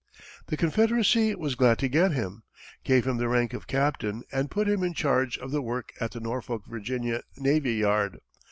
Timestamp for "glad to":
1.53-1.87